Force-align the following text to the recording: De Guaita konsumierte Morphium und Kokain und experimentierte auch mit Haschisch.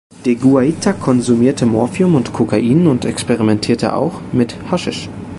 De 0.25 0.33
Guaita 0.35 0.93
konsumierte 0.93 1.67
Morphium 1.67 2.15
und 2.15 2.33
Kokain 2.33 2.87
und 2.87 3.05
experimentierte 3.05 3.93
auch 3.95 4.19
mit 4.31 4.57
Haschisch. 4.71 5.09